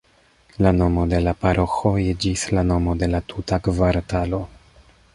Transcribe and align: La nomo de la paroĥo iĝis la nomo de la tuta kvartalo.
La 0.65 0.71
nomo 0.77 1.03
de 1.11 1.19
la 1.25 1.33
paroĥo 1.43 1.93
iĝis 2.05 2.47
la 2.59 2.65
nomo 2.73 2.99
de 3.05 3.13
la 3.15 3.23
tuta 3.33 3.63
kvartalo. 3.69 4.43